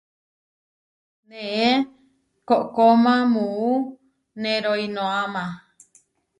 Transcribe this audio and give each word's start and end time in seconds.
Neé 1.29 1.69
koʼkóma 2.47 3.13
muú 3.33 3.67
neroínoama. 4.41 5.43